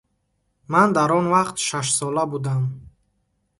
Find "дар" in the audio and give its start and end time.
0.95-1.09